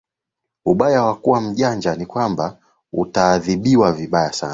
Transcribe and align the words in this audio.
Ubaya 0.65 1.03
wa 1.03 1.15
kuwa 1.15 1.41
mjanja 1.41 1.95
ni 1.95 2.05
kwamba 2.05 2.57
utaadhibiwa 2.93 3.91
vibaya 3.93 4.33
sana. 4.33 4.49